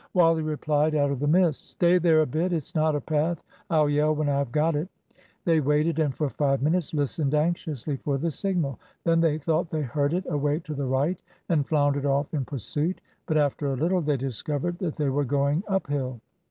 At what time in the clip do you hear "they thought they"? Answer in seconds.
9.21-9.83